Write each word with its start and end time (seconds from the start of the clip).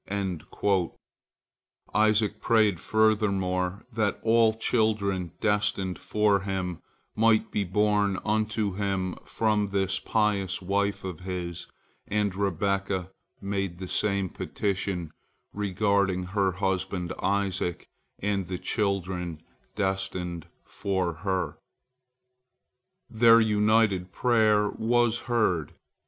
"Isaac 1.93 2.41
prayed 2.41 2.79
furthermore 2.79 3.85
that 3.93 4.17
all 4.23 4.55
children 4.55 5.31
destined 5.41 5.99
for 5.99 6.39
him 6.39 6.81
might 7.15 7.51
be 7.51 7.63
born 7.63 8.17
unto 8.25 8.73
him 8.73 9.13
from 9.25 9.69
this 9.69 9.99
pious 9.99 10.59
wife 10.59 11.03
of 11.03 11.19
his, 11.19 11.67
and 12.07 12.33
Rebekah 12.33 13.11
made 13.39 13.77
the 13.77 13.87
same 13.87 14.29
petition 14.29 15.11
regarding 15.53 16.23
her 16.23 16.53
husband 16.53 17.13
Isaac 17.21 17.87
and 18.17 18.47
the 18.47 18.57
children 18.57 19.43
destined 19.75 20.47
for 20.63 21.13
her. 21.13 21.59
Their 23.07 23.39
united 23.39 24.11
prayer 24.11 24.67
was 24.67 25.21
heard. 25.29 25.75